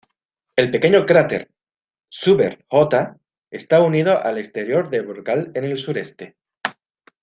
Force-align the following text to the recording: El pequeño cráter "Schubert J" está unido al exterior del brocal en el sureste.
El 0.55 0.71
pequeño 0.71 1.05
cráter 1.05 1.51
"Schubert 2.09 2.61
J" 2.69 3.19
está 3.51 3.81
unido 3.83 4.19
al 4.19 4.39
exterior 4.39 4.89
del 4.89 5.05
brocal 5.05 5.51
en 5.53 5.63
el 5.65 5.77
sureste. 5.77 6.37